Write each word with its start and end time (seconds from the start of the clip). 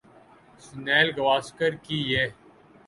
سنیل 0.65 1.07
گواسکر 1.17 1.71
کی 1.85 1.97
یہ 2.11 2.25